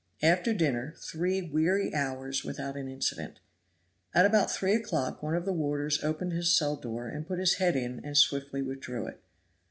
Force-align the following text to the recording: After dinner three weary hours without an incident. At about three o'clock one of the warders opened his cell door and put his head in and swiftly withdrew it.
After 0.23 0.51
dinner 0.51 0.95
three 0.97 1.43
weary 1.43 1.93
hours 1.93 2.43
without 2.43 2.75
an 2.75 2.87
incident. 2.87 3.39
At 4.15 4.25
about 4.25 4.49
three 4.49 4.73
o'clock 4.73 5.21
one 5.21 5.35
of 5.35 5.45
the 5.45 5.53
warders 5.53 6.03
opened 6.03 6.31
his 6.31 6.57
cell 6.57 6.75
door 6.75 7.07
and 7.07 7.27
put 7.27 7.37
his 7.37 7.57
head 7.57 7.75
in 7.75 8.03
and 8.03 8.17
swiftly 8.17 8.63
withdrew 8.63 9.05
it. 9.05 9.21